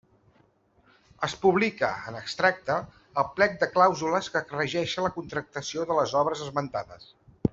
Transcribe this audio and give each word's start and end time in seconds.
Es 1.27 1.35
publica, 1.43 1.89
en 2.11 2.17
extracte, 2.21 2.77
el 3.23 3.29
plec 3.41 3.53
de 3.65 3.69
clàusules 3.77 4.31
que 4.37 4.43
regeixen 4.55 5.07
la 5.09 5.13
contractació 5.19 5.87
de 5.93 5.99
les 6.01 6.19
obres 6.25 6.45
esmentades. 6.49 7.09